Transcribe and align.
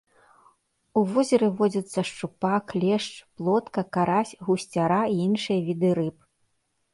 У 1.01 1.01
возеры 1.11 1.49
водзяцца 1.59 1.99
шчупак, 2.11 2.65
лешч, 2.85 3.11
плотка, 3.35 3.85
карась, 3.99 4.33
гусцяра 4.49 4.99
і 5.13 5.21
іншыя 5.27 5.59
віды 5.69 5.89
рыб. 6.03 6.17